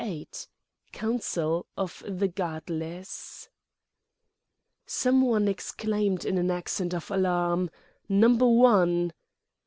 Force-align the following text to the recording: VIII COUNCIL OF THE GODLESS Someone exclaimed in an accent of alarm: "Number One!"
VIII 0.03 0.29
COUNCIL 0.93 1.67
OF 1.77 2.03
THE 2.07 2.27
GODLESS 2.27 3.49
Someone 4.87 5.47
exclaimed 5.47 6.25
in 6.25 6.39
an 6.39 6.49
accent 6.49 6.95
of 6.95 7.11
alarm: 7.11 7.69
"Number 8.09 8.47
One!" 8.47 9.13